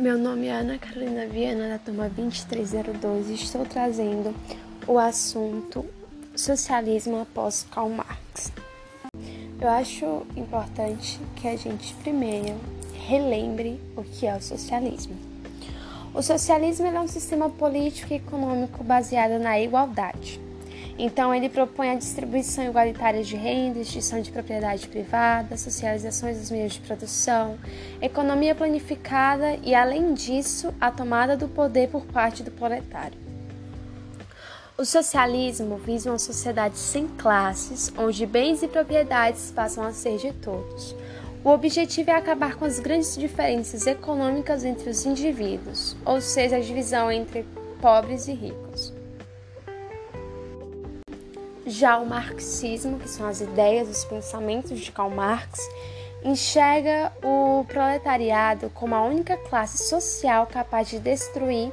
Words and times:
Meu 0.00 0.16
nome 0.16 0.46
é 0.46 0.52
Ana 0.52 0.78
Carolina 0.78 1.26
Viana, 1.26 1.68
da 1.68 1.78
turma 1.78 2.08
2302, 2.08 3.28
e 3.28 3.34
estou 3.34 3.66
trazendo 3.66 4.34
o 4.86 4.98
assunto 4.98 5.84
socialismo 6.34 7.20
após 7.20 7.66
Karl 7.70 7.90
Marx. 7.90 8.50
Eu 9.60 9.68
acho 9.68 10.26
importante 10.34 11.20
que 11.36 11.46
a 11.46 11.54
gente 11.54 11.92
primeiro 11.96 12.56
relembre 13.06 13.78
o 13.94 14.02
que 14.02 14.26
é 14.26 14.34
o 14.34 14.40
socialismo. 14.40 15.14
O 16.14 16.22
socialismo 16.22 16.86
é 16.86 16.98
um 16.98 17.06
sistema 17.06 17.50
político 17.50 18.14
e 18.14 18.16
econômico 18.16 18.82
baseado 18.82 19.38
na 19.38 19.60
igualdade 19.60 20.40
então, 21.02 21.34
ele 21.34 21.48
propõe 21.48 21.88
a 21.88 21.94
distribuição 21.94 22.62
igualitária 22.62 23.24
de 23.24 23.34
renda, 23.34 23.78
extinção 23.78 24.20
de 24.20 24.30
propriedade 24.30 24.86
privada, 24.86 25.56
socializações 25.56 26.38
dos 26.38 26.50
meios 26.50 26.74
de 26.74 26.80
produção, 26.80 27.56
economia 28.02 28.54
planificada 28.54 29.56
e, 29.62 29.74
além 29.74 30.12
disso, 30.12 30.74
a 30.78 30.90
tomada 30.90 31.38
do 31.38 31.48
poder 31.48 31.88
por 31.88 32.04
parte 32.04 32.42
do 32.42 32.50
proletário. 32.50 33.18
O 34.76 34.84
socialismo 34.84 35.78
visa 35.78 36.10
uma 36.10 36.18
sociedade 36.18 36.76
sem 36.76 37.08
classes, 37.08 37.90
onde 37.96 38.26
bens 38.26 38.62
e 38.62 38.68
propriedades 38.68 39.50
passam 39.50 39.82
a 39.84 39.92
ser 39.92 40.18
de 40.18 40.32
todos. 40.34 40.94
O 41.42 41.48
objetivo 41.48 42.10
é 42.10 42.14
acabar 42.14 42.56
com 42.56 42.66
as 42.66 42.78
grandes 42.78 43.16
diferenças 43.16 43.86
econômicas 43.86 44.66
entre 44.66 44.90
os 44.90 45.06
indivíduos, 45.06 45.96
ou 46.04 46.20
seja, 46.20 46.56
a 46.56 46.60
divisão 46.60 47.10
entre 47.10 47.46
pobres 47.80 48.28
e 48.28 48.32
ricos. 48.32 48.99
Já 51.70 51.98
o 51.98 52.04
marxismo, 52.04 52.98
que 52.98 53.08
são 53.08 53.28
as 53.28 53.40
ideias, 53.40 53.88
os 53.88 54.04
pensamentos 54.04 54.80
de 54.80 54.90
Karl 54.90 55.08
Marx, 55.08 55.60
enxerga 56.24 57.12
o 57.22 57.64
proletariado 57.68 58.68
como 58.70 58.92
a 58.92 59.04
única 59.04 59.36
classe 59.36 59.88
social 59.88 60.48
capaz 60.48 60.88
de 60.88 60.98
destruir 60.98 61.72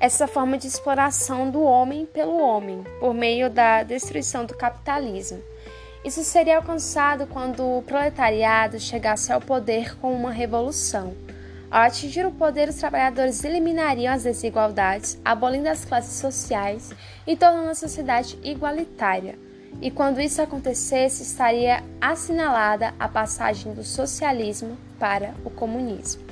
essa 0.00 0.26
forma 0.26 0.56
de 0.56 0.66
exploração 0.66 1.50
do 1.50 1.62
homem 1.62 2.06
pelo 2.06 2.40
homem, 2.40 2.82
por 2.98 3.12
meio 3.12 3.50
da 3.50 3.82
destruição 3.82 4.46
do 4.46 4.56
capitalismo. 4.56 5.42
Isso 6.02 6.24
seria 6.24 6.56
alcançado 6.56 7.26
quando 7.26 7.62
o 7.62 7.82
proletariado 7.82 8.80
chegasse 8.80 9.30
ao 9.30 9.40
poder 9.42 9.98
com 9.98 10.14
uma 10.14 10.32
revolução. 10.32 11.14
Ao 11.76 11.82
atingir 11.82 12.24
o 12.24 12.30
poder, 12.30 12.70
os 12.70 12.76
trabalhadores 12.76 13.44
eliminariam 13.44 14.10
as 14.10 14.22
desigualdades, 14.22 15.20
abolindo 15.22 15.68
as 15.68 15.84
classes 15.84 16.18
sociais 16.18 16.90
e 17.26 17.36
tornando 17.36 17.68
a 17.68 17.74
sociedade 17.74 18.38
igualitária. 18.42 19.38
E 19.82 19.90
quando 19.90 20.18
isso 20.18 20.40
acontecesse, 20.40 21.22
estaria 21.22 21.84
assinalada 22.00 22.94
a 22.98 23.06
passagem 23.06 23.74
do 23.74 23.84
socialismo 23.84 24.78
para 24.98 25.34
o 25.44 25.50
comunismo. 25.50 26.22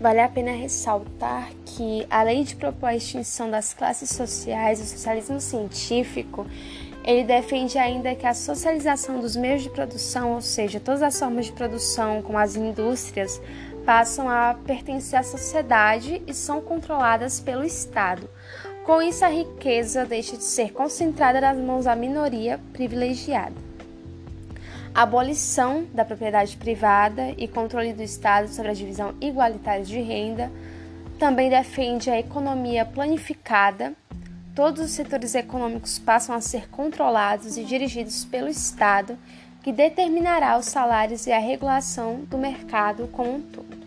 Vale 0.00 0.20
a 0.20 0.28
pena 0.28 0.52
ressaltar 0.52 1.50
que, 1.66 2.06
além 2.08 2.44
de 2.44 2.54
propor 2.54 2.86
a 2.86 2.94
extinção 2.94 3.50
das 3.50 3.74
classes 3.74 4.10
sociais, 4.10 4.80
o 4.80 4.84
socialismo 4.84 5.40
científico 5.40 6.46
ele 7.04 7.24
defende 7.24 7.78
ainda 7.78 8.14
que 8.14 8.26
a 8.26 8.34
socialização 8.34 9.18
dos 9.20 9.34
meios 9.34 9.62
de 9.62 9.70
produção, 9.70 10.34
ou 10.34 10.40
seja, 10.40 10.78
todas 10.78 11.02
as 11.02 11.18
formas 11.18 11.46
de 11.46 11.52
produção, 11.52 12.22
como 12.22 12.38
as 12.38 12.54
indústrias, 12.54 13.40
passam 13.84 14.28
a 14.28 14.54
pertencer 14.64 15.18
à 15.18 15.22
sociedade 15.22 16.22
e 16.26 16.32
são 16.32 16.60
controladas 16.60 17.40
pelo 17.40 17.64
Estado. 17.64 18.28
Com 18.84 19.02
isso, 19.02 19.24
a 19.24 19.28
riqueza 19.28 20.04
deixa 20.04 20.36
de 20.36 20.44
ser 20.44 20.72
concentrada 20.72 21.40
nas 21.40 21.56
mãos 21.56 21.84
da 21.84 21.96
minoria 21.96 22.60
privilegiada. 22.72 23.54
A 24.94 25.02
abolição 25.02 25.86
da 25.92 26.04
propriedade 26.04 26.56
privada 26.56 27.30
e 27.38 27.48
controle 27.48 27.92
do 27.92 28.02
Estado 28.02 28.48
sobre 28.48 28.70
a 28.70 28.74
divisão 28.74 29.14
igualitária 29.20 29.84
de 29.84 30.00
renda 30.00 30.50
também 31.18 31.48
defende 31.48 32.10
a 32.10 32.18
economia 32.18 32.84
planificada 32.84 33.94
todos 34.54 34.84
os 34.84 34.90
setores 34.90 35.34
econômicos 35.34 35.98
passam 35.98 36.34
a 36.34 36.40
ser 36.40 36.68
controlados 36.68 37.56
e 37.56 37.64
dirigidos 37.64 38.24
pelo 38.24 38.48
Estado, 38.48 39.18
que 39.62 39.72
determinará 39.72 40.58
os 40.58 40.66
salários 40.66 41.26
e 41.26 41.32
a 41.32 41.38
regulação 41.38 42.24
do 42.28 42.36
mercado 42.36 43.08
como 43.08 43.36
um 43.36 43.40
todo. 43.40 43.82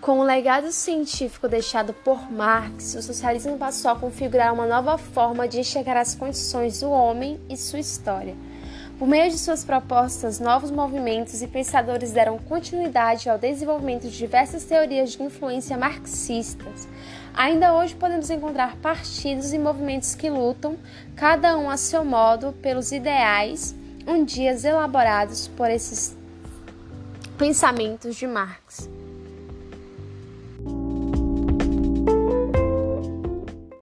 Com 0.00 0.18
o 0.18 0.24
legado 0.24 0.72
científico 0.72 1.46
deixado 1.46 1.92
por 1.92 2.32
Marx, 2.32 2.94
o 2.94 3.02
socialismo 3.02 3.58
passou 3.58 3.90
a 3.90 3.96
configurar 3.96 4.52
uma 4.52 4.66
nova 4.66 4.96
forma 4.96 5.46
de 5.46 5.60
enxergar 5.60 5.96
as 5.96 6.14
condições 6.14 6.80
do 6.80 6.90
homem 6.90 7.38
e 7.48 7.56
sua 7.56 7.78
história. 7.78 8.34
Por 9.00 9.08
meio 9.08 9.30
de 9.30 9.38
suas 9.38 9.64
propostas, 9.64 10.38
novos 10.38 10.70
movimentos 10.70 11.40
e 11.40 11.48
pensadores 11.48 12.12
deram 12.12 12.36
continuidade 12.36 13.30
ao 13.30 13.38
desenvolvimento 13.38 14.02
de 14.02 14.14
diversas 14.14 14.62
teorias 14.64 15.12
de 15.12 15.22
influência 15.22 15.78
marxistas, 15.78 16.86
Ainda 17.32 17.72
hoje 17.74 17.94
podemos 17.94 18.28
encontrar 18.28 18.76
partidos 18.76 19.54
e 19.54 19.58
movimentos 19.58 20.14
que 20.14 20.28
lutam, 20.28 20.76
cada 21.16 21.56
um 21.56 21.70
a 21.70 21.78
seu 21.78 22.04
modo, 22.04 22.52
pelos 22.60 22.92
ideais 22.92 23.74
um 24.06 24.22
dia 24.22 24.54
elaborados 24.62 25.48
por 25.48 25.70
esses 25.70 26.14
pensamentos 27.38 28.16
de 28.16 28.26
Marx. 28.26 28.86